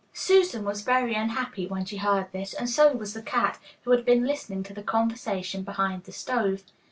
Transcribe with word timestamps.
Susan 0.13 0.65
was 0.65 0.81
very 0.81 1.13
unhappy 1.13 1.67
when 1.67 1.85
she 1.85 1.97
heard 1.97 2.25
this, 2.31 2.55
and 2.55 2.67
so 2.71 2.91
was 2.91 3.13
the 3.13 3.21
cat, 3.21 3.59
who 3.83 3.91
had 3.91 4.03
been 4.03 4.25
listening 4.25 4.63
to 4.63 4.73
the 4.73 4.81
conversation 4.81 5.61
behind 5.61 6.05
the 6.05 6.11
stove. 6.11 6.63